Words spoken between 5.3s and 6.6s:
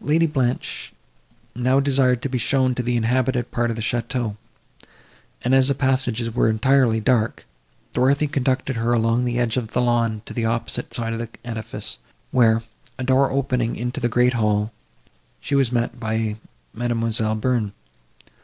and, as the passages were